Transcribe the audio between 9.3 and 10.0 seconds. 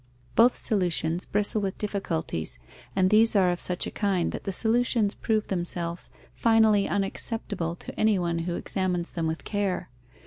care.